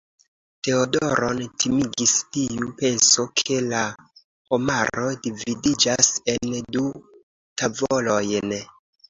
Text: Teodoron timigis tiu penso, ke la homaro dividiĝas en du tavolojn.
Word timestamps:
Teodoron 0.67 1.41
timigis 1.63 2.13
tiu 2.37 2.69
penso, 2.79 3.25
ke 3.41 3.59
la 3.67 3.83
homaro 4.55 5.05
dividiĝas 5.27 6.11
en 6.35 6.57
du 6.79 6.89
tavolojn. 7.63 8.59